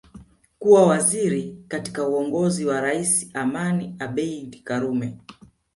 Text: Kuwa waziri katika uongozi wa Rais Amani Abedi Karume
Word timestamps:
Kuwa 0.59 0.87
waziri 0.87 1.63
katika 1.67 2.07
uongozi 2.07 2.65
wa 2.65 2.81
Rais 2.81 3.29
Amani 3.33 3.95
Abedi 3.99 4.59
Karume 4.59 5.17